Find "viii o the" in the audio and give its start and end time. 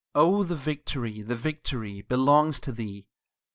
0.01-0.55